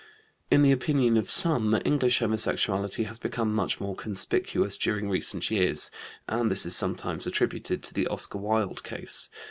In 0.49 0.63
the 0.63 0.71
opinion 0.71 1.15
of 1.15 1.29
some, 1.29 1.79
English 1.85 2.17
homosexuality 2.21 3.03
has 3.03 3.19
become 3.19 3.53
much 3.53 3.79
more 3.79 3.95
conspicuous 3.95 4.75
during 4.75 5.11
recent 5.11 5.51
years, 5.51 5.91
and 6.27 6.49
this 6.49 6.65
is 6.65 6.75
sometimes 6.75 7.27
attributed 7.27 7.83
to 7.83 7.93
the 7.93 8.07
Oscar 8.07 8.39
Wilde 8.39 8.83
case. 8.83 9.29